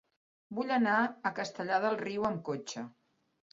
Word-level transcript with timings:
Vull 0.59 0.73
anar 0.77 0.95
a 0.99 1.33
Castellar 1.41 1.79
del 1.85 2.01
Riu 2.01 2.27
amb 2.33 2.43
cotxe. 2.51 2.87